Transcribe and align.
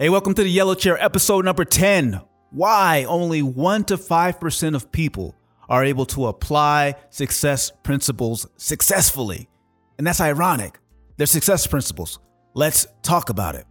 Hey, 0.00 0.08
welcome 0.08 0.32
to 0.32 0.42
the 0.42 0.48
Yellow 0.48 0.74
Chair 0.74 0.96
episode 0.98 1.44
number 1.44 1.62
10. 1.62 2.22
Why 2.52 3.04
only 3.04 3.42
1 3.42 3.84
to 3.84 3.98
5% 3.98 4.74
of 4.74 4.90
people 4.90 5.36
are 5.68 5.84
able 5.84 6.06
to 6.06 6.28
apply 6.28 6.94
success 7.10 7.70
principles 7.82 8.46
successfully. 8.56 9.50
And 9.98 10.06
that's 10.06 10.22
ironic. 10.22 10.78
They're 11.18 11.26
success 11.26 11.66
principles. 11.66 12.18
Let's 12.54 12.86
talk 13.02 13.28
about 13.28 13.56
it. 13.56 13.66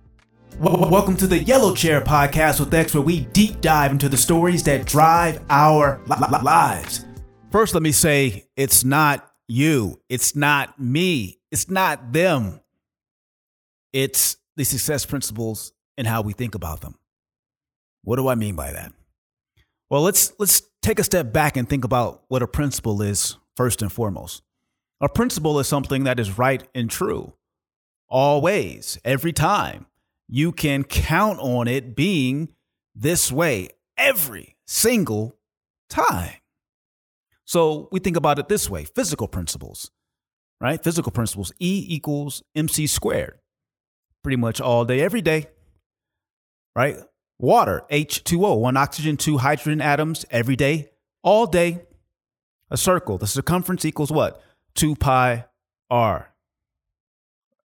Welcome 0.60 1.18
to 1.18 1.26
the 1.26 1.40
Yellow 1.40 1.74
Chair 1.74 2.00
podcast 2.00 2.60
with 2.60 2.72
X, 2.72 2.94
where 2.94 3.02
we 3.02 3.22
deep 3.22 3.60
dive 3.60 3.90
into 3.90 4.08
the 4.08 4.16
stories 4.16 4.62
that 4.66 4.86
drive 4.86 5.44
our 5.50 6.00
li- 6.06 6.16
li- 6.32 6.44
lives. 6.44 7.08
First, 7.52 7.74
let 7.74 7.82
me 7.82 7.92
say 7.92 8.46
it's 8.56 8.84
not 8.84 9.28
you, 9.48 10.00
it's 10.10 10.36
not 10.36 10.80
me, 10.80 11.40
it's 11.50 11.72
not 11.72 12.14
them. 12.14 12.62
It's 13.94 14.38
the 14.58 14.64
success 14.64 15.08
principles 15.08 15.74
and 16.00 16.08
how 16.08 16.22
we 16.22 16.32
think 16.32 16.56
about 16.56 16.80
them. 16.80 16.96
What 18.04 18.16
do 18.16 18.30
I 18.30 18.36
mean 18.36 18.56
by 18.56 18.72
that? 18.72 18.94
Well, 19.90 20.02
let's 20.02 20.32
let's 20.40 20.62
take 20.82 20.98
a 20.98 21.04
step 21.04 21.34
back 21.34 21.58
and 21.58 21.68
think 21.68 21.84
about 21.84 22.24
what 22.30 22.42
a 22.42 22.48
principle 22.48 23.02
is 23.02 23.36
first 23.58 23.82
and 23.82 23.92
foremost. 23.92 24.42
A 25.02 25.10
principle 25.10 25.60
is 25.60 25.68
something 25.68 26.06
that 26.06 26.20
is 26.20 26.38
right 26.38 26.66
and 26.74 26.90
true. 26.90 27.34
Always, 28.08 28.98
every 29.04 29.34
time. 29.34 29.86
You 30.32 30.52
can 30.52 30.84
count 30.84 31.40
on 31.40 31.68
it 31.68 31.96
being 31.96 32.54
this 32.94 33.32
way 33.32 33.70
every 33.98 34.58
single 34.68 35.40
time. 35.90 36.36
So 37.46 37.90
we 37.92 38.00
think 38.00 38.16
about 38.16 38.38
it 38.38 38.48
this 38.48 38.70
way 38.70 38.86
physical 38.86 39.28
principles, 39.28 39.90
right? 40.62 40.82
Physical 40.84 41.12
principles 41.12 41.52
E 41.60 41.84
equals 41.90 42.44
MC 42.56 42.86
squared, 42.86 43.40
pretty 44.24 44.38
much 44.38 44.62
all 44.62 44.86
day, 44.86 45.02
every 45.02 45.22
day 45.22 45.48
right? 46.76 46.98
Water, 47.38 47.84
H2O, 47.92 48.60
one 48.60 48.78
oxygen, 48.78 49.18
two 49.18 49.38
hydrogen 49.38 49.82
atoms 49.82 50.26
every 50.30 50.56
day, 50.56 50.90
all 51.24 51.46
day. 51.46 51.82
A 52.72 52.78
circle, 52.78 53.18
the 53.18 53.28
circumference 53.28 53.84
equals 53.86 54.12
what? 54.12 54.42
2 54.76 54.96
pi 54.96 55.46
r. 55.90 56.34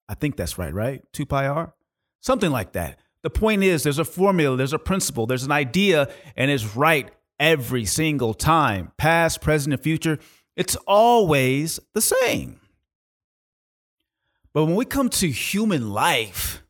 I 0.09 0.15
think 0.15 0.37
that's 0.37 0.59
right, 0.59 0.75
right? 0.75 1.03
2 1.13 1.27
pi 1.27 1.47
r? 1.47 1.75
Something 2.21 2.51
like 2.51 2.73
that. 2.73 2.99
The 3.23 3.31
point 3.31 3.63
is, 3.63 3.83
there's 3.83 3.99
a 3.99 4.05
formula, 4.05 4.57
there's 4.57 4.73
a 4.73 4.79
principle, 4.79 5.27
there's 5.27 5.45
an 5.45 5.53
idea, 5.53 6.09
and 6.37 6.51
it's 6.51 6.75
right 6.75 7.11
every 7.39 7.85
single 7.85 8.35
time. 8.35 8.93
Past, 8.97 9.41
present, 9.41 9.73
and 9.73 9.83
future, 9.83 10.19
it's 10.57 10.77
always 10.87 11.79
the 11.95 12.01
same. 12.01 12.61
But 14.53 14.65
when 14.65 14.75
we 14.75 14.85
come 14.85 15.09
to 15.11 15.31
human 15.31 15.91
life 15.91 16.65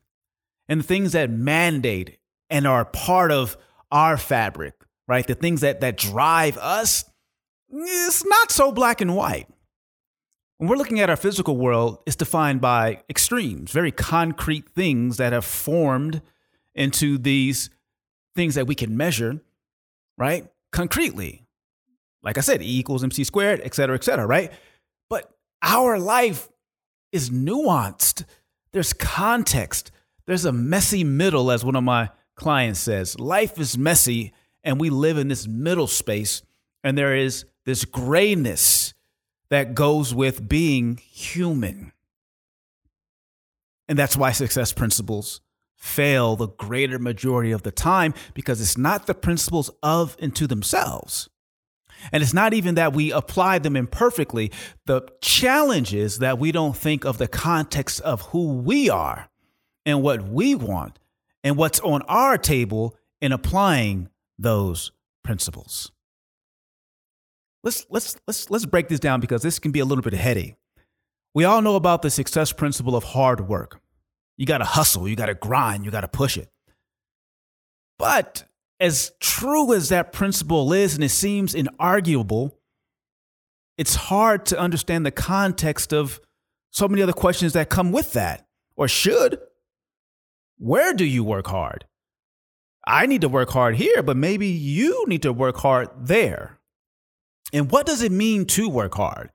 and 0.67 0.85
things 0.85 1.13
that 1.13 1.31
mandate 1.31 2.18
and 2.49 2.67
are 2.67 2.85
part 2.85 3.31
of 3.31 3.57
our 3.91 4.17
fabric, 4.17 4.73
right? 5.07 5.25
The 5.25 5.35
things 5.35 5.61
that 5.61 5.81
that 5.81 5.97
drive 5.97 6.57
us, 6.57 7.05
it's 7.69 8.25
not 8.25 8.51
so 8.51 8.71
black 8.71 9.01
and 9.01 9.15
white. 9.15 9.47
When 10.57 10.69
we're 10.69 10.75
looking 10.75 10.99
at 10.99 11.09
our 11.09 11.15
physical 11.15 11.55
world, 11.55 11.99
it's 12.05 12.15
defined 12.15 12.59
by 12.59 13.03
extremes, 13.09 13.71
very 13.71 13.91
concrete 13.91 14.67
things 14.69 15.17
that 15.17 15.31
have 15.31 15.45
formed 15.45 16.21
into 16.75 17.17
these 17.17 17.69
things 18.35 18.55
that 18.55 18.67
we 18.67 18.75
can 18.75 18.97
measure, 18.97 19.41
right? 20.17 20.47
Concretely. 20.71 21.45
Like 22.21 22.37
I 22.37 22.41
said, 22.41 22.61
E 22.61 22.79
equals 22.79 23.03
MC 23.03 23.23
squared, 23.23 23.61
et 23.63 23.73
cetera, 23.73 23.95
et 23.95 24.03
cetera, 24.03 24.27
right? 24.27 24.51
But 25.09 25.31
our 25.61 25.97
life 25.97 26.49
is 27.13 27.29
nuanced. 27.29 28.25
There's 28.73 28.91
context. 28.91 29.91
There's 30.27 30.45
a 30.45 30.51
messy 30.51 31.03
middle, 31.05 31.51
as 31.51 31.63
one 31.63 31.77
of 31.77 31.83
my 31.83 32.09
client 32.39 32.77
says 32.77 33.19
life 33.19 33.59
is 33.59 33.77
messy 33.77 34.33
and 34.63 34.79
we 34.79 34.89
live 34.89 35.17
in 35.17 35.27
this 35.27 35.47
middle 35.47 35.87
space 35.87 36.41
and 36.83 36.97
there 36.97 37.15
is 37.15 37.45
this 37.65 37.85
grayness 37.85 38.93
that 39.49 39.75
goes 39.75 40.13
with 40.13 40.47
being 40.47 40.97
human. 40.97 41.91
And 43.87 43.97
that's 43.97 44.15
why 44.15 44.31
success 44.31 44.71
principles 44.71 45.41
fail 45.75 46.35
the 46.35 46.47
greater 46.47 46.99
majority 46.99 47.51
of 47.51 47.63
the 47.63 47.71
time 47.71 48.13
because 48.33 48.61
it's 48.61 48.77
not 48.77 49.07
the 49.07 49.15
principles 49.15 49.71
of 49.81 50.15
and 50.19 50.35
to 50.35 50.45
themselves. 50.45 51.29
And 52.11 52.21
it's 52.21 52.33
not 52.33 52.53
even 52.53 52.75
that 52.75 52.93
we 52.93 53.11
apply 53.11 53.59
them 53.59 53.75
imperfectly. 53.75 54.51
The 54.85 55.01
challenge 55.21 55.93
is 55.93 56.19
that 56.19 56.39
we 56.39 56.51
don't 56.51 56.75
think 56.75 57.05
of 57.05 57.17
the 57.17 57.27
context 57.27 57.99
of 58.01 58.21
who 58.27 58.53
we 58.53 58.89
are 58.89 59.29
and 59.85 60.01
what 60.01 60.27
we 60.27 60.55
want 60.55 60.98
and 61.43 61.57
what's 61.57 61.79
on 61.79 62.01
our 62.03 62.37
table 62.37 62.95
in 63.21 63.31
applying 63.31 64.09
those 64.37 64.91
principles. 65.23 65.91
Let's 67.63 67.85
let's 67.89 68.17
let's 68.25 68.49
let's 68.49 68.65
break 68.65 68.87
this 68.87 68.99
down 68.99 69.19
because 69.19 69.41
this 69.41 69.59
can 69.59 69.71
be 69.71 69.79
a 69.79 69.85
little 69.85 70.01
bit 70.01 70.13
heady. 70.13 70.55
We 71.33 71.43
all 71.43 71.61
know 71.61 71.75
about 71.75 72.01
the 72.01 72.09
success 72.09 72.51
principle 72.51 72.95
of 72.95 73.03
hard 73.03 73.47
work. 73.47 73.81
You 74.37 74.45
got 74.45 74.59
to 74.59 74.65
hustle, 74.65 75.07
you 75.07 75.15
got 75.15 75.25
to 75.25 75.35
grind, 75.35 75.85
you 75.85 75.91
got 75.91 76.01
to 76.01 76.07
push 76.07 76.37
it. 76.37 76.49
But 77.97 78.45
as 78.79 79.11
true 79.19 79.73
as 79.73 79.89
that 79.89 80.13
principle 80.13 80.71
is 80.71 80.95
and 80.95 81.03
it 81.03 81.09
seems 81.09 81.53
inarguable, 81.53 82.53
it's 83.77 83.95
hard 83.95 84.45
to 84.47 84.59
understand 84.59 85.05
the 85.05 85.11
context 85.11 85.93
of 85.93 86.21
so 86.71 86.87
many 86.87 87.01
other 87.01 87.13
questions 87.13 87.53
that 87.53 87.69
come 87.69 87.91
with 87.91 88.13
that 88.13 88.47
or 88.77 88.87
should. 88.87 89.39
Where 90.59 90.93
do 90.93 91.05
you 91.05 91.23
work 91.23 91.47
hard? 91.47 91.85
I 92.85 93.05
need 93.05 93.21
to 93.21 93.29
work 93.29 93.49
hard 93.49 93.77
here, 93.77 94.03
but 94.03 94.17
maybe 94.17 94.47
you 94.47 95.05
need 95.07 95.21
to 95.21 95.31
work 95.31 95.57
hard 95.57 95.87
there. 95.97 96.59
And 97.53 97.71
what 97.71 97.85
does 97.85 98.01
it 98.01 98.11
mean 98.11 98.45
to 98.47 98.69
work 98.69 98.95
hard? 98.95 99.31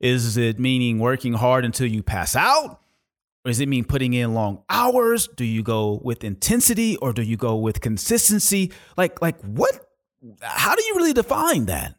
Is 0.00 0.36
it 0.36 0.58
meaning 0.58 0.98
working 0.98 1.34
hard 1.34 1.64
until 1.66 1.86
you 1.86 2.02
pass 2.02 2.34
out? 2.34 2.80
Or 3.44 3.50
does 3.50 3.60
it 3.60 3.68
mean 3.68 3.84
putting 3.84 4.14
in 4.14 4.34
long 4.34 4.62
hours? 4.70 5.28
Do 5.28 5.44
you 5.44 5.62
go 5.62 6.00
with 6.02 6.24
intensity 6.24 6.96
or 6.96 7.12
do 7.12 7.22
you 7.22 7.36
go 7.36 7.56
with 7.56 7.80
consistency? 7.80 8.72
Like, 8.96 9.20
like 9.20 9.40
what? 9.42 9.88
How 10.40 10.74
do 10.74 10.82
you 10.82 10.94
really 10.96 11.12
define 11.12 11.66
that? 11.66 11.96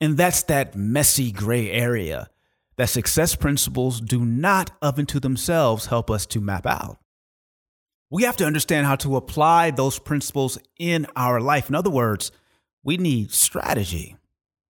And 0.00 0.16
that's 0.16 0.42
that 0.44 0.74
messy 0.74 1.30
gray 1.30 1.70
area 1.70 2.28
that 2.76 2.88
success 2.88 3.36
principles 3.36 4.00
do 4.00 4.24
not 4.24 4.72
of 4.82 4.98
and 4.98 5.08
to 5.10 5.20
themselves 5.20 5.86
help 5.86 6.10
us 6.10 6.26
to 6.26 6.40
map 6.40 6.66
out 6.66 6.98
we 8.10 8.22
have 8.22 8.36
to 8.36 8.44
understand 8.44 8.86
how 8.86 8.96
to 8.96 9.16
apply 9.16 9.70
those 9.70 9.98
principles 9.98 10.58
in 10.78 11.06
our 11.16 11.40
life. 11.40 11.68
In 11.68 11.74
other 11.74 11.90
words, 11.90 12.30
we 12.84 12.96
need 12.96 13.32
strategy. 13.32 14.16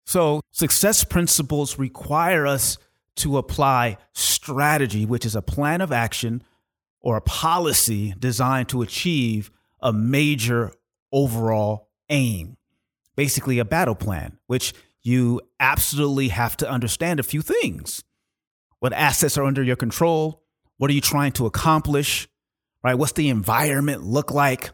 So, 0.06 0.41
success 0.52 1.04
principles 1.04 1.78
require 1.78 2.47
us 2.47 2.78
to 3.16 3.38
apply 3.38 3.98
strategy, 4.14 5.04
which 5.04 5.26
is 5.26 5.34
a 5.34 5.42
plan 5.42 5.80
of 5.80 5.92
action 5.92 6.42
or 7.00 7.16
a 7.16 7.22
policy 7.22 8.14
designed 8.19 8.69
to 8.70 8.82
achieve 8.82 9.50
a 9.80 9.92
major 9.92 10.72
overall 11.12 11.88
aim. 12.08 12.56
Basically, 13.16 13.58
a 13.58 13.64
battle 13.64 13.94
plan, 13.94 14.38
which 14.47 14.74
you 15.03 15.41
absolutely 15.60 16.28
have 16.28 16.56
to 16.58 16.70
understand 16.70 17.20
a 17.20 17.24
few 17.24 17.42
things. 17.42 18.03
What 18.80 18.92
assets 18.92 19.38
are 19.38 19.44
under 19.44 19.62
your 19.62 19.76
control? 19.76 20.42
What 20.78 20.91
are 20.91 20.94
you 20.94 21.00
trying 21.00 21.32
to 21.32 21.47
accomplish? 21.47 22.28
Right? 22.82 22.94
What's 22.94 23.12
the 23.12 23.28
environment 23.28 24.03
look 24.03 24.31
like? 24.31 24.70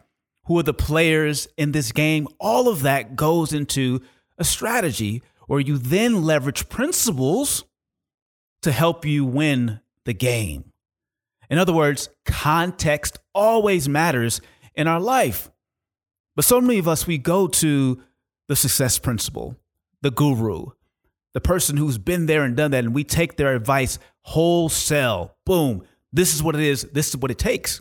Who 0.46 0.58
are 0.58 0.64
the 0.64 0.74
players 0.74 1.48
in 1.56 1.72
this 1.72 1.92
game? 1.92 2.26
All 2.40 2.68
of 2.68 2.82
that 2.82 3.16
goes 3.16 3.52
into 3.52 4.00
a 4.38 4.44
strategy 4.44 5.22
where 5.46 5.60
you 5.60 5.78
then 5.78 6.22
leverage 6.22 6.68
principles 6.68 7.64
to 8.62 8.72
help 8.72 9.04
you 9.04 9.24
win 9.24 9.80
the 10.04 10.14
game. 10.14 10.72
In 11.50 11.58
other 11.58 11.72
words, 11.72 12.08
context 12.24 13.18
always 13.34 13.88
matters 13.88 14.40
in 14.74 14.88
our 14.88 15.00
life. 15.00 15.50
But 16.34 16.44
so 16.44 16.60
many 16.60 16.78
of 16.78 16.88
us, 16.88 17.06
we 17.06 17.18
go 17.18 17.46
to 17.46 18.02
the 18.48 18.56
success 18.56 18.98
principle, 18.98 19.56
the 20.00 20.10
guru, 20.10 20.66
the 21.34 21.40
person 21.40 21.76
who's 21.76 21.98
been 21.98 22.26
there 22.26 22.42
and 22.42 22.56
done 22.56 22.70
that, 22.70 22.84
and 22.84 22.94
we 22.94 23.04
take 23.04 23.36
their 23.36 23.54
advice 23.54 23.98
wholesale. 24.22 25.36
Boom. 25.44 25.82
This 26.12 26.34
is 26.34 26.42
what 26.42 26.54
it 26.54 26.62
is. 26.62 26.82
This 26.92 27.08
is 27.08 27.16
what 27.16 27.30
it 27.30 27.38
takes. 27.38 27.80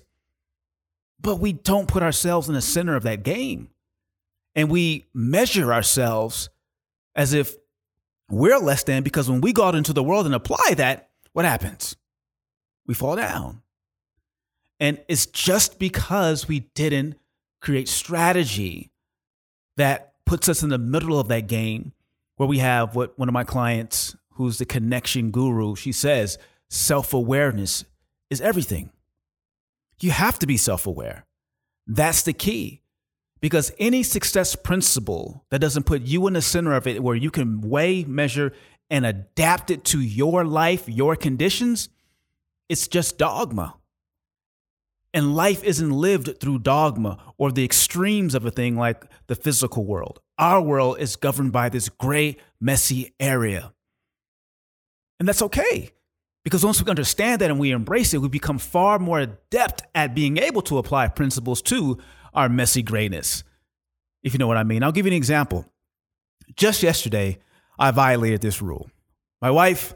But 1.21 1.39
we 1.39 1.53
don't 1.53 1.88
put 1.88 2.03
ourselves 2.03 2.47
in 2.47 2.56
the 2.56 2.62
center 2.62 2.95
of 2.95 3.03
that 3.03 3.23
game. 3.23 3.69
And 4.56 4.69
we 4.69 5.07
measure 5.13 5.71
ourselves 5.71 6.50
as 7.15 7.33
if 7.33 7.56
we're 8.29 8.57
less 8.57 8.83
than 8.83 9.03
because 9.03 9.29
when 9.29 9.41
we 9.41 9.53
go 9.53 9.63
out 9.63 9.75
into 9.75 9.94
the 9.94 10.03
world 10.03 10.25
and 10.25 10.35
apply 10.35 10.73
that, 10.77 11.09
what 11.33 11.45
happens? 11.45 11.95
We 12.88 12.94
fall 12.94 13.15
down. 13.15 13.62
And 14.79 15.00
it's 15.07 15.27
just 15.27 15.77
because 15.77 16.47
we 16.47 16.62
didn't 16.73 17.15
create 17.62 17.88
strategy 17.88 18.91
that 19.77 20.13
puts 20.25 20.50
us 20.50 20.63
in 20.63 20.69
the 20.69 20.77
middle 20.77 21.19
of 21.19 21.27
that 21.27 21.47
game 21.47 21.94
where 22.38 22.47
we 22.47 22.57
have 22.57 22.95
what 22.95 23.18
one 23.19 23.29
of 23.29 23.33
my 23.33 23.44
clients, 23.44 24.15
who's 24.31 24.57
the 24.57 24.65
connection 24.65 25.29
guru, 25.29 25.75
she 25.75 25.91
says 25.91 26.38
self 26.69 27.13
awareness 27.13 27.85
is 28.29 28.41
everything 28.41 28.89
you 30.03 30.12
have 30.12 30.39
to 30.39 30.48
be 30.48 30.57
self 30.57 30.88
aware. 30.88 31.25
That's 31.88 32.24
the 32.24 32.33
key. 32.33 32.81
Because 33.39 33.71
any 33.80 34.03
success 34.03 34.56
principle 34.56 35.45
that 35.50 35.59
doesn't 35.59 35.88
put 35.88 36.03
you 36.03 36.27
in 36.27 36.33
the 36.33 36.44
center 36.44 36.74
of 36.74 36.86
it, 36.86 37.01
where 37.01 37.15
you 37.15 37.31
can 37.31 37.62
weigh, 37.62 38.03
measure, 38.03 38.53
and 38.89 39.06
adapt 39.06 39.71
it 39.71 39.83
to 39.86 40.00
your 40.00 40.45
life, 40.45 40.88
your 40.88 41.15
conditions, 41.15 41.89
it's 42.69 42.88
just 42.88 43.18
dogma. 43.18 43.75
And 45.13 45.36
life 45.36 45.63
isn't 45.63 45.92
lived 45.92 46.39
through 46.39 46.59
dogma 46.59 47.33
or 47.38 47.51
the 47.51 47.65
extremes 47.65 48.36
of 48.36 48.45
a 48.45 48.51
thing 48.51 48.77
like 48.77 49.04
the 49.27 49.36
physical 49.36 49.86
world. 49.86 50.19
Our 50.38 50.62
world 50.62 51.00
is 51.00 51.15
governed 51.15 51.51
by 51.51 51.69
this 51.69 51.89
gray, 51.89 52.38
messy 52.59 53.13
area. 53.19 53.74
And 55.19 55.27
that's 55.27 55.42
okay. 55.42 55.92
Because 56.44 56.66
once 56.66 56.84
we 56.84 56.90
understand 56.90 57.42
that 57.42 57.52
and 57.52 57.60
we 57.60 57.72
embrace 57.72 58.14
it, 58.14 58.18
we 58.18 58.28
become 58.28 58.58
far 58.58 58.98
more 58.98 59.20
adept 59.20 59.84
at 59.94 60.16
being 60.16 60.38
able 60.38 60.62
to 60.64 60.80
apply 60.80 61.08
principles 61.08 61.62
to 61.64 62.00
our 62.34 62.50
messy 62.50 62.82
grayness. 62.82 63.44
If 64.24 64.34
you 64.34 64.40
know 64.40 64.48
what 64.48 64.58
I 64.58 64.64
mean. 64.64 64.84
I'll 64.84 64.92
give 64.92 65.06
you 65.06 65.12
an 65.12 65.18
example. 65.18 65.66
Just 66.56 66.84
yesterday, 66.84 67.40
I 67.78 67.92
violated 67.92 68.42
this 68.42 68.62
rule. 68.62 68.90
My 69.42 69.52
wife, 69.52 69.94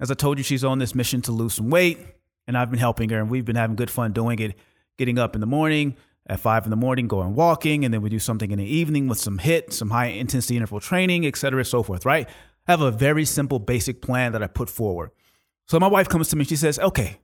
as 0.00 0.10
I 0.10 0.14
told 0.14 0.38
you, 0.38 0.44
she's 0.44 0.64
on 0.64 0.78
this 0.78 0.94
mission 0.94 1.22
to 1.22 1.32
lose 1.32 1.54
some 1.54 1.70
weight, 1.70 1.98
and 2.46 2.56
I've 2.56 2.70
been 2.70 2.80
helping 2.80 3.10
her, 3.10 3.18
and 3.18 3.30
we've 3.30 3.44
been 3.44 3.56
having 3.56 3.76
good 3.76 3.90
fun 3.90 4.12
doing 4.12 4.38
it, 4.38 4.54
getting 4.96 5.18
up 5.18 5.34
in 5.34 5.40
the 5.40 5.46
morning 5.46 5.96
at 6.26 6.40
five 6.40 6.64
in 6.64 6.70
the 6.70 6.76
morning, 6.76 7.08
going 7.08 7.34
walking, 7.34 7.84
and 7.84 7.92
then 7.92 8.02
we 8.02 8.08
do 8.08 8.18
something 8.18 8.50
in 8.50 8.58
the 8.58 8.64
evening 8.64 9.08
with 9.08 9.18
some 9.18 9.38
HIIT, 9.38 9.72
some 9.72 9.90
high 9.90 10.06
intensity 10.06 10.56
interval 10.56 10.80
training, 10.80 11.26
et 11.26 11.36
cetera, 11.36 11.64
so 11.64 11.82
forth, 11.82 12.04
right? 12.04 12.28
I 12.68 12.72
have 12.72 12.80
a 12.80 12.90
very 12.90 13.24
simple, 13.24 13.58
basic 13.58 14.00
plan 14.00 14.32
that 14.32 14.42
I 14.42 14.46
put 14.46 14.70
forward. 14.70 15.10
So 15.70 15.78
my 15.78 15.86
wife 15.86 16.08
comes 16.08 16.26
to 16.30 16.36
me, 16.36 16.42
she 16.42 16.56
says, 16.56 16.80
okay, 16.80 17.20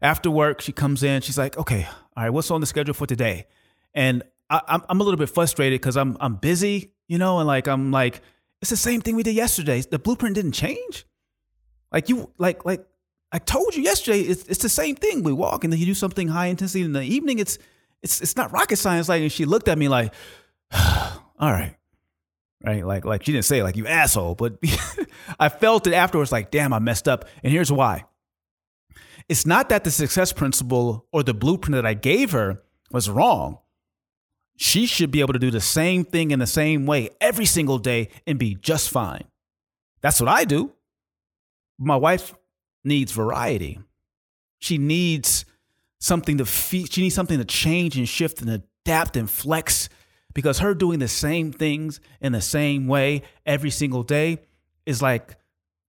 after 0.00 0.30
work, 0.30 0.62
she 0.62 0.72
comes 0.72 1.02
in, 1.02 1.20
she's 1.20 1.36
like, 1.36 1.58
okay, 1.58 1.86
all 2.16 2.24
right, 2.24 2.30
what's 2.30 2.50
on 2.50 2.62
the 2.62 2.66
schedule 2.66 2.94
for 2.94 3.06
today? 3.06 3.46
And 3.92 4.22
I, 4.48 4.62
am 4.68 4.82
I'm 4.88 5.02
a 5.02 5.04
little 5.04 5.18
bit 5.18 5.28
frustrated 5.28 5.82
because 5.82 5.98
I'm 5.98 6.16
I'm 6.18 6.36
busy, 6.36 6.94
you 7.08 7.18
know, 7.18 7.40
and 7.40 7.46
like 7.46 7.68
I'm 7.68 7.90
like, 7.90 8.22
it's 8.62 8.70
the 8.70 8.76
same 8.78 9.02
thing 9.02 9.16
we 9.16 9.22
did 9.22 9.34
yesterday. 9.34 9.82
The 9.82 9.98
blueprint 9.98 10.34
didn't 10.34 10.52
change. 10.52 11.04
Like 11.92 12.08
you, 12.08 12.30
like 12.38 12.64
like 12.64 12.86
I 13.32 13.38
told 13.38 13.76
you 13.76 13.82
yesterday, 13.82 14.20
it's 14.20 14.44
it's 14.44 14.62
the 14.62 14.70
same 14.70 14.96
thing. 14.96 15.22
We 15.22 15.34
walk 15.34 15.64
and 15.64 15.70
then 15.70 15.78
you 15.78 15.84
do 15.84 15.92
something 15.92 16.28
high 16.28 16.46
intensity 16.46 16.82
in 16.82 16.94
the 16.94 17.02
evening. 17.02 17.38
It's 17.38 17.58
it's 18.02 18.22
it's 18.22 18.34
not 18.34 18.50
rocket 18.50 18.76
science. 18.76 19.10
Like, 19.10 19.20
and 19.20 19.30
she 19.30 19.44
looked 19.44 19.68
at 19.68 19.76
me 19.76 19.88
like, 19.88 20.14
all 20.72 21.52
right, 21.52 21.76
right? 22.64 22.84
Like, 22.84 23.04
like 23.04 23.24
she 23.24 23.32
didn't 23.32 23.44
say 23.44 23.62
like 23.62 23.76
you 23.76 23.86
asshole, 23.86 24.34
but 24.34 24.58
I 25.40 25.48
felt 25.48 25.86
it 25.86 25.92
afterwards. 25.92 26.32
Like, 26.32 26.50
damn, 26.50 26.72
I 26.72 26.78
messed 26.78 27.08
up. 27.08 27.26
And 27.42 27.52
here's 27.52 27.72
why: 27.72 28.04
it's 29.28 29.46
not 29.46 29.68
that 29.68 29.84
the 29.84 29.90
success 29.90 30.32
principle 30.32 31.06
or 31.12 31.22
the 31.22 31.34
blueprint 31.34 31.76
that 31.76 31.86
I 31.86 31.94
gave 31.94 32.32
her 32.32 32.62
was 32.90 33.08
wrong. 33.08 33.58
She 34.56 34.86
should 34.86 35.10
be 35.10 35.20
able 35.20 35.32
to 35.32 35.38
do 35.38 35.50
the 35.50 35.60
same 35.60 36.04
thing 36.04 36.32
in 36.32 36.38
the 36.38 36.46
same 36.46 36.84
way 36.84 37.10
every 37.20 37.46
single 37.46 37.78
day 37.78 38.08
and 38.26 38.38
be 38.38 38.56
just 38.56 38.90
fine. 38.90 39.24
That's 40.02 40.20
what 40.20 40.28
I 40.28 40.44
do. 40.44 40.72
My 41.78 41.96
wife 41.96 42.34
needs 42.84 43.12
variety. 43.12 43.78
She 44.58 44.76
needs 44.76 45.46
something 45.98 46.38
to 46.38 46.44
feed. 46.44 46.92
She 46.92 47.02
needs 47.02 47.14
something 47.14 47.38
to 47.38 47.44
change 47.44 47.96
and 47.96 48.08
shift 48.08 48.42
and 48.42 48.50
adapt 48.50 49.16
and 49.16 49.30
flex 49.30 49.88
because 50.34 50.60
her 50.60 50.74
doing 50.74 50.98
the 50.98 51.08
same 51.08 51.52
things 51.52 52.00
in 52.20 52.32
the 52.32 52.40
same 52.40 52.86
way 52.86 53.22
every 53.44 53.70
single 53.70 54.02
day 54.02 54.38
is 54.86 55.02
like 55.02 55.36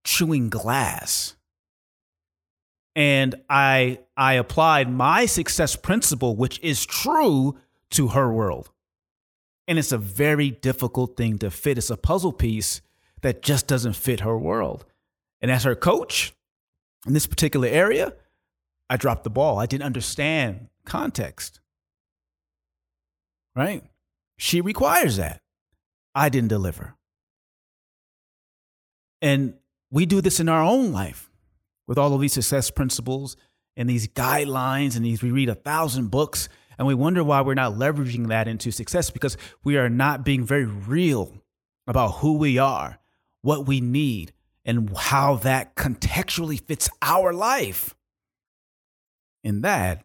chewing 0.04 0.50
glass. 0.50 1.36
And 2.96 3.36
i 3.50 4.00
i 4.18 4.34
applied 4.34 4.92
my 4.92 5.26
success 5.26 5.76
principle 5.76 6.36
which 6.36 6.60
is 6.60 6.86
true 6.86 7.58
to 7.92 8.10
her 8.10 8.32
world. 8.32 8.70
And 9.68 9.80
it's 9.80 9.92
a 9.92 9.98
very 9.98 10.50
difficult 10.50 11.16
thing 11.16 11.38
to 11.38 11.52
fit. 11.52 11.78
It's 11.78 11.90
a 11.90 11.98
puzzle 11.98 12.34
piece 12.34 12.82
that 13.22 13.42
just 13.42 13.68
doesn't 13.68 13.96
fit 13.96 14.22
her 14.22 14.38
world. 14.38 14.86
And 15.40 15.50
as 15.50 15.64
her 15.64 15.76
coach 15.76 16.34
in 17.08 17.14
this 17.14 17.28
particular 17.28 17.68
area 17.68 18.14
i 18.90 18.98
dropped 18.98 19.24
the 19.24 19.30
ball. 19.30 19.58
I 19.58 19.68
didn't 19.68 19.86
understand 19.86 20.68
context. 20.84 21.62
Right 23.56 23.84
she 24.42 24.60
requires 24.60 25.18
that. 25.18 25.40
I 26.16 26.30
didn't 26.30 26.50
deliver. 26.50 26.96
And 29.22 29.54
we 29.92 30.08
do 30.08 30.20
this 30.20 30.40
in 30.40 30.50
our 30.50 30.64
own 30.64 30.92
life 30.92 31.30
with 31.88 32.00
all 32.00 32.16
of 32.16 32.22
these 32.22 32.34
success 32.34 32.72
principles 32.72 33.38
and 33.78 33.88
these 33.88 34.08
guidelines 34.08 34.96
and 34.96 35.06
these 35.06 35.22
we 35.22 35.30
read 35.30 35.48
a 35.48 35.54
thousand 35.54 36.10
books 36.10 36.50
and 36.80 36.88
we 36.88 36.96
wonder 36.96 37.24
why 37.24 37.42
we're 37.42 37.54
not 37.54 37.74
leveraging 37.74 38.30
that 38.30 38.48
into 38.48 38.72
success 38.72 39.12
because 39.12 39.38
we 39.64 39.78
are 39.78 39.90
not 39.90 40.26
being 40.26 40.44
very 40.44 40.66
real 40.66 41.44
about 41.86 42.16
who 42.16 42.40
we 42.40 42.58
are, 42.58 42.98
what 43.44 43.68
we 43.68 43.80
need, 43.80 44.34
and 44.66 44.90
how 44.98 45.36
that 45.36 45.76
contextually 45.76 46.60
fits 46.60 46.90
our 47.04 47.32
life. 47.32 47.94
And 49.44 49.64
that 49.64 50.04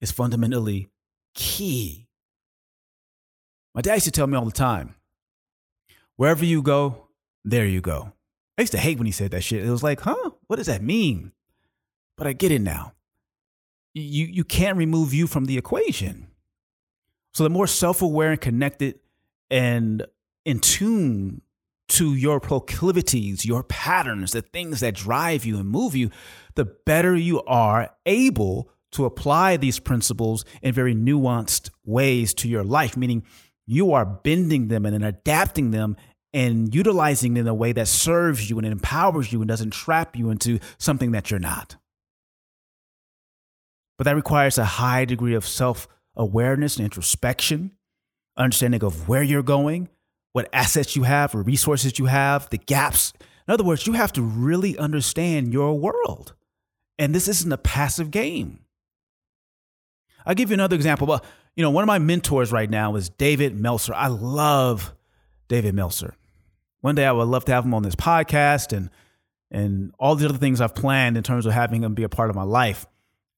is 0.00 0.10
fundamentally 0.10 0.88
key 1.34 2.07
my 3.78 3.82
dad 3.82 3.94
used 3.94 4.06
to 4.06 4.10
tell 4.10 4.26
me 4.26 4.36
all 4.36 4.44
the 4.44 4.50
time 4.50 4.96
wherever 6.16 6.44
you 6.44 6.62
go, 6.62 7.06
there 7.44 7.64
you 7.64 7.80
go. 7.80 8.12
I 8.58 8.62
used 8.62 8.72
to 8.72 8.78
hate 8.78 8.98
when 8.98 9.06
he 9.06 9.12
said 9.12 9.30
that 9.30 9.44
shit. 9.44 9.64
It 9.64 9.70
was 9.70 9.84
like, 9.84 10.00
huh? 10.00 10.30
What 10.48 10.56
does 10.56 10.66
that 10.66 10.82
mean? 10.82 11.30
But 12.16 12.26
I 12.26 12.32
get 12.32 12.50
it 12.50 12.60
now. 12.60 12.94
You, 13.94 14.26
you 14.26 14.42
can't 14.42 14.76
remove 14.76 15.14
you 15.14 15.28
from 15.28 15.44
the 15.44 15.56
equation. 15.56 16.26
So 17.34 17.44
the 17.44 17.50
more 17.50 17.68
self 17.68 18.02
aware 18.02 18.32
and 18.32 18.40
connected 18.40 18.98
and 19.48 20.04
in 20.44 20.58
tune 20.58 21.42
to 21.90 22.16
your 22.16 22.40
proclivities, 22.40 23.46
your 23.46 23.62
patterns, 23.62 24.32
the 24.32 24.42
things 24.42 24.80
that 24.80 24.96
drive 24.96 25.44
you 25.44 25.56
and 25.56 25.68
move 25.68 25.94
you, 25.94 26.10
the 26.56 26.64
better 26.64 27.14
you 27.14 27.44
are 27.44 27.90
able 28.06 28.72
to 28.90 29.04
apply 29.04 29.56
these 29.56 29.78
principles 29.78 30.44
in 30.62 30.74
very 30.74 30.96
nuanced 30.96 31.70
ways 31.84 32.34
to 32.34 32.48
your 32.48 32.64
life, 32.64 32.96
meaning 32.96 33.22
you 33.68 33.92
are 33.92 34.06
bending 34.06 34.68
them 34.68 34.86
and 34.86 34.94
then 34.94 35.04
adapting 35.04 35.72
them 35.72 35.94
and 36.32 36.74
utilizing 36.74 37.34
them 37.34 37.42
in 37.42 37.48
a 37.48 37.54
way 37.54 37.72
that 37.72 37.86
serves 37.86 38.48
you 38.48 38.56
and 38.58 38.66
empowers 38.66 39.30
you 39.30 39.40
and 39.40 39.48
doesn't 39.48 39.74
trap 39.74 40.16
you 40.16 40.30
into 40.30 40.58
something 40.78 41.12
that 41.12 41.30
you're 41.30 41.38
not. 41.38 41.76
But 43.98 44.04
that 44.04 44.16
requires 44.16 44.56
a 44.56 44.64
high 44.64 45.04
degree 45.04 45.34
of 45.34 45.46
self 45.46 45.86
awareness 46.16 46.76
and 46.76 46.84
introspection, 46.84 47.72
understanding 48.38 48.82
of 48.82 49.06
where 49.06 49.22
you're 49.22 49.42
going, 49.42 49.90
what 50.32 50.48
assets 50.52 50.96
you 50.96 51.02
have 51.02 51.34
or 51.34 51.42
resources 51.42 51.98
you 51.98 52.06
have, 52.06 52.48
the 52.48 52.58
gaps. 52.58 53.12
In 53.46 53.52
other 53.52 53.64
words, 53.64 53.86
you 53.86 53.92
have 53.92 54.12
to 54.14 54.22
really 54.22 54.78
understand 54.78 55.52
your 55.52 55.78
world. 55.78 56.34
And 56.98 57.14
this 57.14 57.28
isn't 57.28 57.52
a 57.52 57.58
passive 57.58 58.10
game. 58.10 58.60
I'll 60.28 60.34
give 60.34 60.50
you 60.50 60.54
another 60.54 60.76
example. 60.76 61.06
But 61.06 61.24
you 61.56 61.62
know, 61.62 61.70
one 61.70 61.82
of 61.82 61.88
my 61.88 61.98
mentors 61.98 62.52
right 62.52 62.70
now 62.70 62.94
is 62.94 63.08
David 63.08 63.58
Meltzer. 63.58 63.94
I 63.94 64.08
love 64.08 64.94
David 65.48 65.74
Meltzer. 65.74 66.14
One 66.82 66.94
day 66.94 67.06
I 67.06 67.12
would 67.12 67.26
love 67.26 67.46
to 67.46 67.52
have 67.52 67.64
him 67.64 67.74
on 67.74 67.82
this 67.82 67.96
podcast 67.96 68.76
and 68.76 68.90
and 69.50 69.94
all 69.98 70.14
the 70.14 70.28
other 70.28 70.36
things 70.36 70.60
I've 70.60 70.74
planned 70.74 71.16
in 71.16 71.22
terms 71.22 71.46
of 71.46 71.54
having 71.54 71.82
him 71.82 71.94
be 71.94 72.02
a 72.02 72.08
part 72.08 72.28
of 72.28 72.36
my 72.36 72.42
life. 72.42 72.86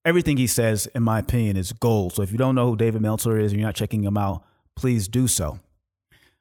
Everything 0.04 0.36
he 0.36 0.48
says, 0.48 0.86
in 0.86 1.04
my 1.04 1.20
opinion, 1.20 1.56
is 1.56 1.72
gold. 1.72 2.14
So 2.14 2.22
if 2.22 2.32
you 2.32 2.38
don't 2.38 2.56
know 2.56 2.68
who 2.70 2.76
David 2.76 3.00
Meltzer 3.00 3.38
is 3.38 3.52
and 3.52 3.60
you're 3.60 3.68
not 3.68 3.76
checking 3.76 4.02
him 4.02 4.16
out, 4.16 4.42
please 4.74 5.06
do 5.06 5.28
so. 5.28 5.60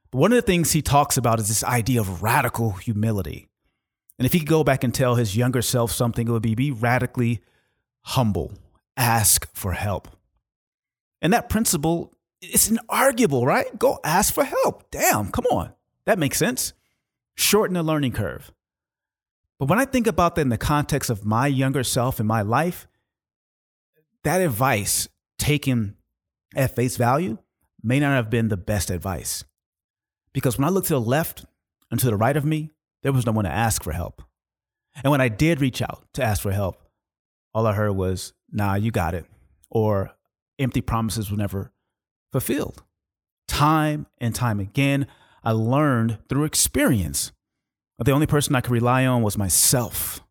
But 0.10 0.18
one 0.18 0.32
of 0.32 0.38
the 0.38 0.42
things 0.42 0.72
he 0.72 0.82
talks 0.82 1.18
about 1.18 1.40
is 1.40 1.50
this 1.50 1.64
idea 1.64 2.02
of 2.02 2.24
radical 2.24 2.72
humility. 2.72 3.48
And 4.18 4.26
if 4.26 4.34
he 4.34 4.40
could 4.40 4.48
go 4.48 4.64
back 4.64 4.84
and 4.84 4.94
tell 4.94 5.16
his 5.16 5.38
younger 5.38 5.62
self 5.62 5.92
something, 5.92 6.28
it 6.28 6.32
would 6.32 6.42
be 6.42 6.56
be 6.56 6.72
radically 6.72 7.42
humble, 8.02 8.54
ask 8.98 9.48
for 9.54 9.74
help. 9.74 10.08
And 11.22 11.34
that 11.34 11.50
principle 11.50 12.14
is 12.42 12.70
inarguable, 12.70 13.46
right? 13.46 13.78
Go 13.78 14.00
ask 14.04 14.34
for 14.34 14.44
help. 14.44 14.90
Damn, 14.92 15.32
come 15.32 15.46
on. 15.52 15.74
That 16.06 16.20
makes 16.20 16.38
sense. 16.38 16.74
Shorten 17.36 17.74
the 17.74 17.84
learning 17.84 18.14
curve. 18.14 18.52
But 19.60 19.68
when 19.68 19.80
I 19.80 19.86
think 19.86 20.08
about 20.08 20.36
that 20.36 20.42
in 20.42 20.50
the 20.50 20.58
context 20.58 21.10
of 21.10 21.26
my 21.26 21.48
younger 21.48 21.84
self 21.84 22.20
and 22.20 22.28
my 22.28 22.42
life, 22.42 22.88
that 24.24 24.42
advice 24.42 25.08
taken 25.38 25.96
at 26.56 26.76
face 26.76 26.98
value 26.98 27.38
may 27.84 28.00
not 28.00 28.16
have 28.16 28.30
been 28.30 28.48
the 28.48 28.58
best 28.58 28.90
advice. 28.90 29.44
Because 30.34 30.58
when 30.58 30.66
I 30.66 30.72
looked 30.72 30.88
to 30.88 30.94
the 30.94 31.02
left 31.02 31.46
and 31.92 32.00
to 32.00 32.06
the 32.08 32.16
right 32.16 32.38
of 32.38 32.46
me, 32.46 32.72
there 33.04 33.12
was 33.12 33.26
no 33.26 33.32
one 33.32 33.46
to 33.46 33.52
ask 33.52 33.84
for 33.84 33.92
help. 33.92 34.22
And 35.04 35.12
when 35.12 35.22
I 35.22 35.30
did 35.30 35.62
reach 35.62 35.82
out 35.82 36.06
to 36.14 36.24
ask 36.24 36.42
for 36.42 36.52
help, 36.52 36.78
all 37.54 37.66
I 37.66 37.74
heard 37.74 37.94
was, 37.94 38.34
nah, 38.52 38.76
you 38.76 38.92
got 38.92 39.14
it. 39.14 39.26
Or 39.70 40.12
empty 40.60 40.82
promises 40.82 41.32
were 41.32 41.38
never 41.38 41.72
fulfilled. 42.32 42.84
Time 43.48 44.06
and 44.20 44.36
time 44.36 44.60
again, 44.60 45.08
I 45.44 45.52
learned 45.52 46.20
through 46.28 46.44
experience 46.44 47.32
that 47.98 48.04
the 48.04 48.12
only 48.12 48.28
person 48.28 48.56
I 48.56 48.62
could 48.62 48.72
rely 48.72 49.06
on 49.06 49.24
was 49.24 49.38
myself. 49.38 50.22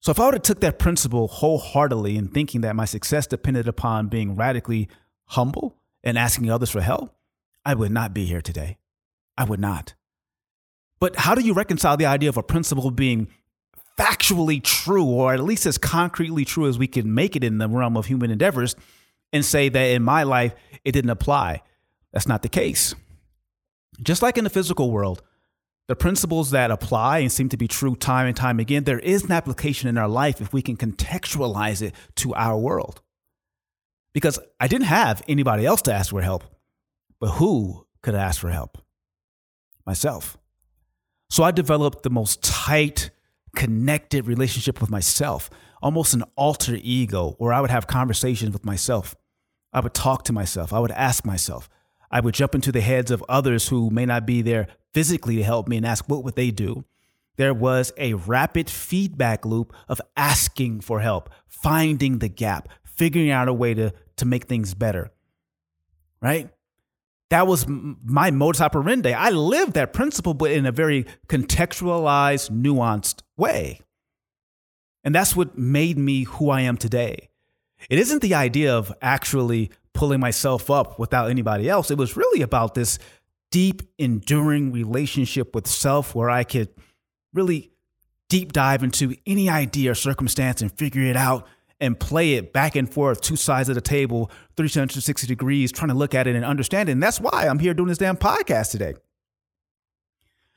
So 0.00 0.10
if 0.10 0.18
I 0.18 0.24
would 0.24 0.34
have 0.34 0.42
took 0.42 0.60
that 0.60 0.80
principle 0.80 1.28
wholeheartedly 1.28 2.16
and 2.16 2.32
thinking 2.32 2.62
that 2.62 2.74
my 2.74 2.84
success 2.84 3.26
depended 3.26 3.68
upon 3.68 4.08
being 4.08 4.34
radically 4.34 4.88
humble 5.26 5.78
and 6.02 6.18
asking 6.18 6.50
others 6.50 6.70
for 6.70 6.80
help, 6.80 7.14
I 7.64 7.74
would 7.74 7.92
not 7.92 8.12
be 8.12 8.24
here 8.24 8.42
today. 8.42 8.78
I 9.38 9.44
would 9.44 9.60
not. 9.60 9.94
But 10.98 11.16
how 11.16 11.34
do 11.34 11.40
you 11.40 11.52
reconcile 11.52 11.96
the 11.96 12.06
idea 12.06 12.28
of 12.28 12.36
a 12.36 12.42
principle 12.42 12.90
being 12.90 13.28
factually 13.98 14.62
true, 14.62 15.04
or 15.04 15.34
at 15.34 15.42
least 15.42 15.66
as 15.66 15.78
concretely 15.78 16.44
true 16.44 16.66
as 16.66 16.78
we 16.78 16.86
can 16.86 17.14
make 17.14 17.36
it 17.36 17.44
in 17.44 17.58
the 17.58 17.68
realm 17.68 17.96
of 17.96 18.06
human 18.06 18.30
endeavors, 18.30 18.74
and 19.32 19.44
say 19.44 19.68
that 19.68 19.84
in 19.84 20.02
my 20.02 20.22
life 20.22 20.54
it 20.84 20.92
didn't 20.92 21.10
apply? 21.10 21.62
That's 22.12 22.28
not 22.28 22.42
the 22.42 22.48
case. 22.48 22.94
Just 24.02 24.22
like 24.22 24.38
in 24.38 24.44
the 24.44 24.50
physical 24.50 24.90
world, 24.90 25.22
the 25.88 25.96
principles 25.96 26.52
that 26.52 26.70
apply 26.70 27.18
and 27.18 27.32
seem 27.32 27.48
to 27.50 27.56
be 27.56 27.68
true 27.68 27.96
time 27.96 28.26
and 28.26 28.36
time 28.36 28.60
again, 28.60 28.84
there 28.84 28.98
is 28.98 29.24
an 29.24 29.32
application 29.32 29.88
in 29.88 29.98
our 29.98 30.08
life 30.08 30.40
if 30.40 30.52
we 30.52 30.62
can 30.62 30.76
contextualize 30.76 31.82
it 31.82 31.94
to 32.16 32.34
our 32.34 32.56
world. 32.56 33.02
Because 34.14 34.38
I 34.60 34.68
didn't 34.68 34.86
have 34.86 35.22
anybody 35.26 35.66
else 35.66 35.82
to 35.82 35.92
ask 35.92 36.10
for 36.10 36.22
help, 36.22 36.44
but 37.18 37.30
who 37.32 37.86
could 38.02 38.14
ask 38.14 38.40
for 38.40 38.50
help? 38.50 38.78
Myself. 39.86 40.36
So 41.30 41.42
I 41.42 41.50
developed 41.50 42.02
the 42.02 42.10
most 42.10 42.42
tight, 42.42 43.10
connected 43.54 44.26
relationship 44.26 44.80
with 44.80 44.90
myself, 44.90 45.50
almost 45.82 46.14
an 46.14 46.24
alter 46.36 46.78
ego, 46.80 47.34
where 47.38 47.52
I 47.52 47.60
would 47.60 47.70
have 47.70 47.86
conversations 47.86 48.52
with 48.52 48.64
myself. 48.64 49.14
I 49.72 49.80
would 49.80 49.94
talk 49.94 50.24
to 50.24 50.32
myself. 50.32 50.72
I 50.72 50.78
would 50.78 50.90
ask 50.92 51.24
myself. 51.24 51.68
I 52.10 52.20
would 52.20 52.34
jump 52.34 52.54
into 52.54 52.72
the 52.72 52.80
heads 52.80 53.10
of 53.10 53.24
others 53.28 53.68
who 53.68 53.90
may 53.90 54.04
not 54.04 54.26
be 54.26 54.42
there 54.42 54.68
physically 54.92 55.36
to 55.36 55.44
help 55.44 55.66
me 55.66 55.78
and 55.78 55.86
ask 55.86 56.08
what 56.08 56.24
would 56.24 56.36
they 56.36 56.50
do. 56.50 56.84
There 57.36 57.54
was 57.54 57.92
a 57.96 58.14
rapid 58.14 58.68
feedback 58.68 59.46
loop 59.46 59.72
of 59.88 60.00
asking 60.16 60.82
for 60.82 61.00
help, 61.00 61.30
finding 61.46 62.18
the 62.18 62.28
gap, 62.28 62.68
figuring 62.84 63.30
out 63.30 63.48
a 63.48 63.54
way 63.54 63.72
to, 63.74 63.94
to 64.16 64.26
make 64.26 64.44
things 64.44 64.74
better. 64.74 65.10
Right? 66.20 66.50
That 67.32 67.46
was 67.46 67.64
my 67.66 68.30
modus 68.30 68.60
operandi. 68.60 69.14
I 69.14 69.30
lived 69.30 69.72
that 69.72 69.94
principle, 69.94 70.34
but 70.34 70.50
in 70.50 70.66
a 70.66 70.70
very 70.70 71.06
contextualized, 71.28 72.50
nuanced 72.50 73.22
way. 73.38 73.80
And 75.02 75.14
that's 75.14 75.34
what 75.34 75.56
made 75.56 75.96
me 75.96 76.24
who 76.24 76.50
I 76.50 76.60
am 76.60 76.76
today. 76.76 77.30
It 77.88 77.98
isn't 77.98 78.20
the 78.20 78.34
idea 78.34 78.76
of 78.76 78.92
actually 79.00 79.70
pulling 79.94 80.20
myself 80.20 80.70
up 80.70 80.98
without 80.98 81.30
anybody 81.30 81.70
else. 81.70 81.90
It 81.90 81.96
was 81.96 82.18
really 82.18 82.42
about 82.42 82.74
this 82.74 82.98
deep, 83.50 83.80
enduring 83.96 84.70
relationship 84.70 85.54
with 85.54 85.66
self 85.66 86.14
where 86.14 86.28
I 86.28 86.44
could 86.44 86.68
really 87.32 87.70
deep 88.28 88.52
dive 88.52 88.82
into 88.82 89.16
any 89.26 89.48
idea 89.48 89.92
or 89.92 89.94
circumstance 89.94 90.60
and 90.60 90.70
figure 90.70 91.04
it 91.04 91.16
out 91.16 91.46
and 91.82 91.98
play 91.98 92.34
it 92.34 92.52
back 92.52 92.76
and 92.76 92.88
forth, 92.88 93.20
two 93.20 93.34
sides 93.34 93.68
of 93.68 93.74
the 93.74 93.80
table, 93.80 94.30
360 94.56 95.26
degrees, 95.26 95.72
trying 95.72 95.88
to 95.88 95.94
look 95.94 96.14
at 96.14 96.28
it 96.28 96.36
and 96.36 96.44
understand 96.44 96.88
it. 96.88 96.92
And 96.92 97.02
that's 97.02 97.20
why 97.20 97.48
I'm 97.48 97.58
here 97.58 97.74
doing 97.74 97.88
this 97.88 97.98
damn 97.98 98.16
podcast 98.16 98.70
today. 98.70 98.94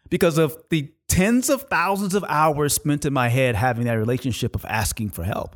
Because 0.08 0.38
of 0.38 0.56
the 0.70 0.94
tens 1.08 1.50
of 1.50 1.64
thousands 1.64 2.14
of 2.14 2.24
hours 2.30 2.74
spent 2.74 3.06
in 3.06 3.12
my 3.14 3.30
head 3.30 3.56
having 3.56 3.86
that 3.86 3.94
relationship 3.94 4.56
of 4.56 4.64
asking 4.66 5.10
for 5.10 5.24
help. 5.24 5.56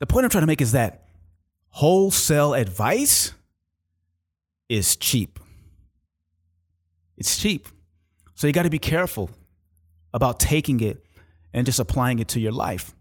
The 0.00 0.06
point 0.06 0.24
I'm 0.24 0.30
trying 0.30 0.42
to 0.42 0.48
make 0.48 0.60
is 0.60 0.72
that 0.72 1.04
wholesale 1.68 2.54
advice 2.54 3.32
is 4.68 4.96
cheap. 4.96 5.38
It's 7.16 7.38
cheap. 7.38 7.68
So 8.34 8.48
you 8.48 8.52
got 8.52 8.64
to 8.64 8.70
be 8.70 8.80
careful 8.80 9.30
about 10.12 10.40
taking 10.40 10.80
it 10.80 11.04
and 11.52 11.66
just 11.66 11.78
applying 11.78 12.18
it 12.18 12.26
to 12.28 12.40
your 12.40 12.52
life. 12.52 12.94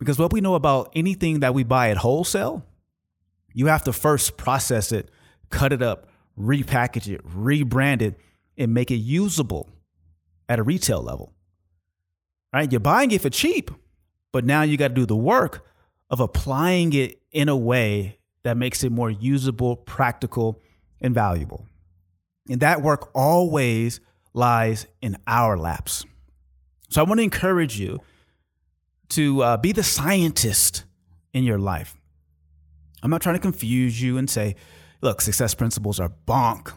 Because 0.00 0.18
what 0.18 0.32
we 0.32 0.40
know 0.40 0.54
about 0.56 0.90
anything 0.96 1.40
that 1.40 1.54
we 1.54 1.62
buy 1.62 1.90
at 1.90 1.98
wholesale, 1.98 2.64
you 3.52 3.66
have 3.66 3.84
to 3.84 3.92
first 3.92 4.36
process 4.36 4.90
it, 4.90 5.10
cut 5.50 5.72
it 5.72 5.82
up, 5.82 6.08
repackage 6.38 7.12
it, 7.12 7.24
rebrand 7.28 8.00
it, 8.00 8.18
and 8.56 8.74
make 8.74 8.90
it 8.90 8.96
usable 8.96 9.68
at 10.48 10.58
a 10.58 10.62
retail 10.62 11.02
level. 11.02 11.32
Right? 12.52 12.72
You're 12.72 12.80
buying 12.80 13.10
it 13.10 13.20
for 13.20 13.30
cheap, 13.30 13.70
but 14.32 14.44
now 14.44 14.62
you 14.62 14.76
got 14.76 14.88
to 14.88 14.94
do 14.94 15.06
the 15.06 15.14
work 15.14 15.66
of 16.08 16.18
applying 16.18 16.92
it 16.94 17.20
in 17.30 17.48
a 17.48 17.56
way 17.56 18.18
that 18.42 18.56
makes 18.56 18.82
it 18.82 18.90
more 18.90 19.10
usable, 19.10 19.76
practical, 19.76 20.60
and 21.00 21.14
valuable. 21.14 21.66
And 22.48 22.60
that 22.60 22.80
work 22.82 23.10
always 23.14 24.00
lies 24.32 24.86
in 25.02 25.18
our 25.26 25.58
laps. 25.58 26.04
So 26.88 27.00
I 27.00 27.04
want 27.04 27.18
to 27.18 27.24
encourage 27.24 27.78
you 27.78 28.00
to 29.10 29.42
uh, 29.42 29.56
be 29.56 29.72
the 29.72 29.82
scientist 29.82 30.84
in 31.32 31.44
your 31.44 31.58
life. 31.58 31.96
I'm 33.02 33.10
not 33.10 33.22
trying 33.22 33.36
to 33.36 33.40
confuse 33.40 34.00
you 34.00 34.18
and 34.18 34.28
say, 34.28 34.56
look, 35.00 35.20
success 35.20 35.54
principles 35.54 36.00
are 36.00 36.12
bonk. 36.26 36.72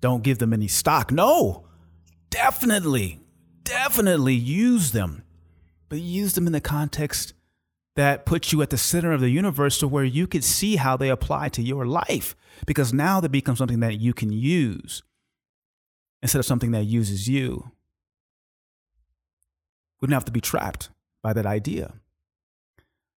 Don't 0.00 0.22
give 0.22 0.38
them 0.38 0.52
any 0.52 0.68
stock. 0.68 1.10
No, 1.10 1.66
definitely, 2.30 3.20
definitely 3.64 4.34
use 4.34 4.92
them, 4.92 5.24
but 5.88 5.98
use 5.98 6.34
them 6.34 6.46
in 6.46 6.52
the 6.52 6.60
context 6.60 7.32
that 7.96 8.26
puts 8.26 8.52
you 8.52 8.60
at 8.60 8.70
the 8.70 8.78
center 8.78 9.12
of 9.12 9.20
the 9.20 9.30
universe 9.30 9.78
to 9.78 9.88
where 9.88 10.04
you 10.04 10.26
could 10.26 10.44
see 10.44 10.76
how 10.76 10.96
they 10.96 11.08
apply 11.08 11.48
to 11.48 11.62
your 11.62 11.86
life 11.86 12.36
because 12.66 12.92
now 12.92 13.20
they 13.20 13.28
become 13.28 13.56
something 13.56 13.80
that 13.80 13.98
you 13.98 14.12
can 14.12 14.30
use 14.30 15.02
instead 16.22 16.38
of 16.38 16.44
something 16.44 16.72
that 16.72 16.84
uses 16.84 17.26
you. 17.26 17.72
We 20.00 20.06
don't 20.06 20.12
have 20.12 20.26
to 20.26 20.32
be 20.32 20.42
trapped 20.42 20.90
by 21.26 21.32
that 21.32 21.44
idea. 21.44 21.92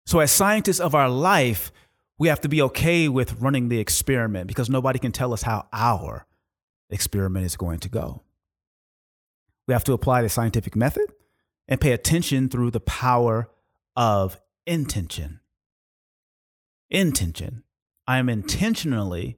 So, 0.08 0.20
as 0.20 0.32
scientists 0.32 0.80
of 0.80 0.96
our 0.96 1.08
life, 1.08 1.72
we 2.18 2.28
have 2.28 2.42
to 2.42 2.50
be 2.50 2.60
okay 2.64 3.08
with 3.08 3.40
running 3.40 3.70
the 3.70 3.78
experiment 3.78 4.48
because 4.48 4.68
nobody 4.68 4.98
can 4.98 5.12
tell 5.12 5.32
us 5.32 5.44
how 5.44 5.68
our 5.72 6.26
experiment 6.90 7.46
is 7.46 7.56
going 7.56 7.78
to 7.82 7.88
go. 7.88 8.24
We 9.68 9.74
have 9.74 9.84
to 9.84 9.94
apply 9.94 10.24
the 10.24 10.30
scientific 10.30 10.76
method 10.76 11.14
and 11.68 11.80
pay 11.80 11.92
attention 11.92 12.50
through 12.50 12.72
the 12.72 12.80
power 12.80 13.48
of 13.96 14.42
intention. 14.66 15.40
Intention. 16.90 17.62
I 18.08 18.18
am 18.18 18.28
intentionally 18.28 19.38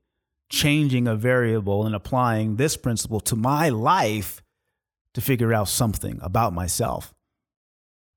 changing 0.49 1.09
a 1.09 1.17
variable 1.17 1.85
and 1.85 1.93
applying 1.93 2.55
this 2.55 2.77
principle 2.77 3.19
to 3.19 3.35
my 3.35 3.67
life 3.67 4.41
to 5.13 5.19
figure 5.19 5.53
out 5.53 5.67
something 5.67 6.19
about 6.21 6.53
myself 6.53 7.13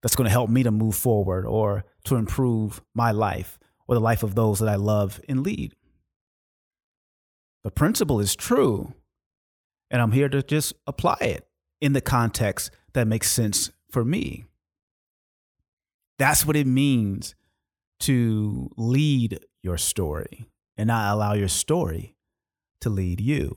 that's 0.05 0.17
going 0.17 0.27
to 0.27 0.31
help 0.31 0.51
me 0.51 0.63
to 0.63 0.71
move 0.71 0.95
forward 0.95 1.47
or 1.47 1.83
to 2.05 2.17
improve 2.17 2.83
my 2.95 3.11
life 3.11 3.59
or 3.89 3.95
the 3.95 4.03
life 4.03 4.23
of 4.23 4.35
those 4.35 4.59
that 4.59 4.69
I 4.69 4.75
love 4.75 5.19
and 5.31 5.43
lead. 5.43 5.75
The 7.63 7.71
principle 7.71 8.21
is 8.21 8.37
true, 8.37 8.93
and 9.91 10.03
I'm 10.03 10.13
here 10.13 10.29
to 10.29 10.43
just 10.43 10.75
apply 10.87 11.17
it 11.23 11.49
in 11.81 11.95
the 11.95 12.03
context 12.03 12.71
that 12.93 13.07
makes 13.07 13.31
sense 13.31 13.71
for 13.91 14.05
me. 14.05 14.45
That's 16.19 16.45
what 16.45 16.57
it 16.57 16.67
means 16.67 17.35
to 18.01 18.71
lead 18.77 19.41
your 19.63 19.79
story 19.79 20.51
and 20.77 20.89
not 20.89 21.15
allow 21.15 21.33
your 21.33 21.49
story 21.49 22.15
to 22.83 22.91
lead 22.91 23.23
you. 23.23 23.57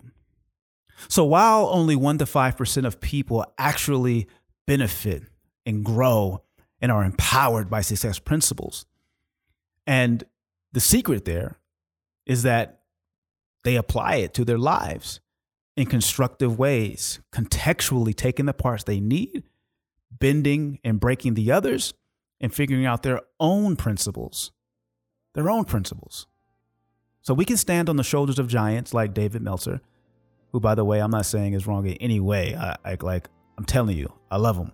So 1.09 1.25
while 1.25 1.67
only 1.73 1.97
1 1.97 2.19
to 2.19 2.25
5% 2.25 2.85
of 2.85 3.01
people 3.01 3.45
actually 3.57 4.29
benefit 4.65 5.23
and 5.67 5.85
grow 5.85 6.41
and 6.81 6.91
are 6.91 7.03
empowered 7.03 7.69
by 7.69 7.81
success 7.81 8.17
principles, 8.17 8.87
and 9.85 10.23
the 10.71 10.79
secret 10.79 11.25
there 11.25 11.57
is 12.25 12.43
that 12.43 12.81
they 13.63 13.75
apply 13.75 14.15
it 14.15 14.33
to 14.33 14.45
their 14.45 14.57
lives 14.57 15.19
in 15.75 15.85
constructive 15.85 16.57
ways, 16.57 17.19
contextually 17.31 18.15
taking 18.15 18.45
the 18.45 18.53
parts 18.53 18.83
they 18.83 18.99
need, 18.99 19.43
bending 20.11 20.79
and 20.83 20.99
breaking 20.99 21.35
the 21.35 21.51
others, 21.51 21.93
and 22.41 22.53
figuring 22.53 22.85
out 22.85 23.03
their 23.03 23.21
own 23.39 23.75
principles. 23.75 24.51
Their 25.33 25.49
own 25.49 25.65
principles. 25.65 26.27
So 27.21 27.33
we 27.33 27.45
can 27.45 27.57
stand 27.57 27.89
on 27.89 27.97
the 27.97 28.03
shoulders 28.03 28.39
of 28.39 28.47
giants 28.47 28.93
like 28.93 29.13
David 29.13 29.41
Meltzer, 29.41 29.81
who, 30.51 30.59
by 30.59 30.75
the 30.75 30.85
way, 30.85 30.99
I'm 30.99 31.11
not 31.11 31.25
saying 31.25 31.53
is 31.53 31.67
wrong 31.67 31.85
in 31.85 31.93
any 31.95 32.19
way. 32.19 32.55
I, 32.55 32.77
I 32.85 32.97
like, 33.01 33.29
I'm 33.57 33.65
telling 33.65 33.97
you, 33.97 34.13
I 34.31 34.37
love 34.37 34.57
him. 34.57 34.71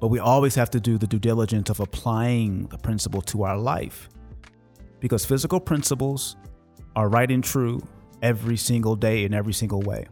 But 0.00 0.08
we 0.08 0.18
always 0.18 0.54
have 0.54 0.70
to 0.70 0.80
do 0.80 0.98
the 0.98 1.06
due 1.06 1.18
diligence 1.18 1.70
of 1.70 1.80
applying 1.80 2.66
the 2.66 2.78
principle 2.78 3.22
to 3.22 3.44
our 3.44 3.56
life. 3.56 4.08
Because 5.00 5.24
physical 5.24 5.60
principles 5.60 6.36
are 6.96 7.08
right 7.08 7.30
and 7.30 7.42
true 7.42 7.82
every 8.22 8.56
single 8.56 8.96
day 8.96 9.24
in 9.24 9.34
every 9.34 9.52
single 9.52 9.82
way. 9.82 10.06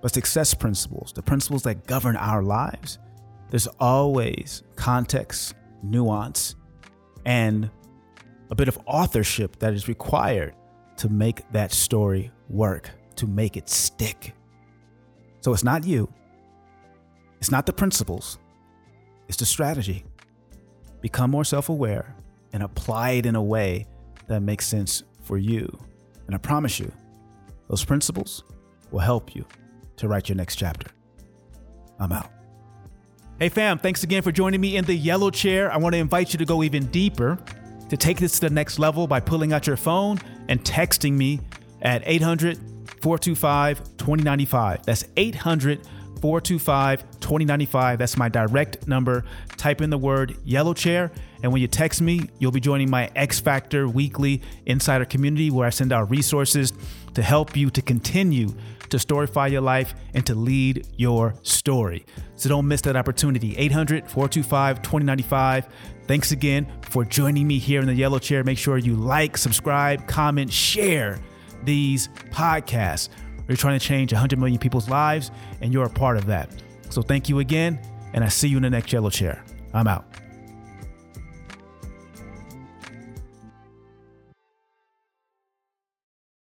But 0.00 0.14
success 0.14 0.54
principles, 0.54 1.12
the 1.12 1.22
principles 1.22 1.62
that 1.62 1.86
govern 1.86 2.16
our 2.16 2.42
lives, 2.42 2.98
there's 3.50 3.66
always 3.80 4.62
context, 4.76 5.54
nuance, 5.82 6.54
and 7.24 7.70
a 8.50 8.54
bit 8.54 8.68
of 8.68 8.78
authorship 8.86 9.58
that 9.58 9.74
is 9.74 9.88
required 9.88 10.54
to 10.98 11.08
make 11.08 11.50
that 11.52 11.72
story 11.72 12.30
work, 12.48 12.90
to 13.16 13.26
make 13.26 13.56
it 13.56 13.68
stick. 13.68 14.34
So 15.40 15.52
it's 15.52 15.64
not 15.64 15.84
you, 15.84 16.12
it's 17.38 17.50
not 17.50 17.66
the 17.66 17.72
principles, 17.72 18.38
It's 19.28 19.36
the 19.36 19.46
strategy. 19.46 20.04
Become 21.00 21.30
more 21.30 21.44
self 21.44 21.68
aware 21.68 22.16
and 22.52 22.62
apply 22.62 23.10
it 23.10 23.26
in 23.26 23.36
a 23.36 23.42
way 23.42 23.86
that 24.26 24.40
makes 24.40 24.66
sense 24.66 25.02
for 25.22 25.38
you. 25.38 25.68
And 26.26 26.34
I 26.34 26.38
promise 26.38 26.80
you, 26.80 26.90
those 27.68 27.84
principles 27.84 28.44
will 28.90 29.00
help 29.00 29.34
you 29.34 29.44
to 29.96 30.08
write 30.08 30.28
your 30.28 30.36
next 30.36 30.56
chapter. 30.56 30.90
I'm 31.98 32.12
out. 32.12 32.30
Hey, 33.38 33.48
fam, 33.48 33.78
thanks 33.78 34.02
again 34.02 34.22
for 34.22 34.32
joining 34.32 34.60
me 34.60 34.76
in 34.76 34.84
the 34.84 34.94
yellow 34.94 35.30
chair. 35.30 35.70
I 35.70 35.76
want 35.76 35.92
to 35.94 35.98
invite 35.98 36.32
you 36.32 36.38
to 36.38 36.44
go 36.44 36.62
even 36.62 36.86
deeper, 36.86 37.38
to 37.88 37.96
take 37.96 38.18
this 38.18 38.40
to 38.40 38.48
the 38.48 38.54
next 38.54 38.78
level 38.78 39.06
by 39.06 39.20
pulling 39.20 39.52
out 39.52 39.66
your 39.66 39.76
phone 39.76 40.18
and 40.48 40.62
texting 40.64 41.12
me 41.12 41.40
at 41.82 42.02
800 42.04 42.56
425 43.00 43.78
2095. 43.96 44.84
That's 44.84 45.04
800 45.16 45.86
425 46.20 47.17
2095. 47.28 47.98
That's 47.98 48.16
my 48.16 48.30
direct 48.30 48.88
number. 48.88 49.22
Type 49.58 49.82
in 49.82 49.90
the 49.90 49.98
word 49.98 50.38
yellow 50.44 50.72
chair. 50.72 51.12
And 51.42 51.52
when 51.52 51.60
you 51.60 51.68
text 51.68 52.00
me, 52.00 52.30
you'll 52.38 52.52
be 52.52 52.60
joining 52.60 52.88
my 52.88 53.10
X 53.14 53.38
Factor 53.38 53.86
weekly 53.86 54.40
insider 54.64 55.04
community 55.04 55.50
where 55.50 55.66
I 55.66 55.70
send 55.70 55.92
out 55.92 56.08
resources 56.08 56.72
to 57.12 57.22
help 57.22 57.54
you 57.54 57.68
to 57.68 57.82
continue 57.82 58.54
to 58.88 58.96
storify 58.96 59.50
your 59.50 59.60
life 59.60 59.94
and 60.14 60.24
to 60.24 60.34
lead 60.34 60.86
your 60.96 61.34
story. 61.42 62.06
So 62.36 62.48
don't 62.48 62.66
miss 62.66 62.80
that 62.82 62.96
opportunity. 62.96 63.54
800 63.58 64.08
425 64.08 64.78
2095. 64.80 65.68
Thanks 66.06 66.32
again 66.32 66.66
for 66.80 67.04
joining 67.04 67.46
me 67.46 67.58
here 67.58 67.82
in 67.82 67.86
the 67.86 67.94
yellow 67.94 68.18
chair. 68.18 68.42
Make 68.42 68.56
sure 68.56 68.78
you 68.78 68.94
like, 68.94 69.36
subscribe, 69.36 70.06
comment, 70.06 70.50
share 70.50 71.18
these 71.62 72.08
podcasts. 72.30 73.10
We're 73.46 73.56
trying 73.56 73.78
to 73.78 73.84
change 73.84 74.14
100 74.14 74.38
million 74.38 74.58
people's 74.58 74.88
lives, 74.88 75.30
and 75.60 75.74
you're 75.74 75.84
a 75.84 75.90
part 75.90 76.16
of 76.16 76.24
that. 76.26 76.50
So 76.90 77.02
thank 77.02 77.28
you 77.28 77.38
again, 77.40 77.78
and 78.14 78.24
I 78.24 78.28
see 78.28 78.48
you 78.48 78.56
in 78.56 78.62
the 78.62 78.70
next 78.70 78.92
yellow 78.92 79.10
chair. 79.10 79.44
I'm 79.74 79.86
out. 79.86 80.04